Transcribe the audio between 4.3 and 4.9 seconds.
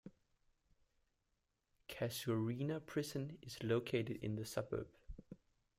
the suburb.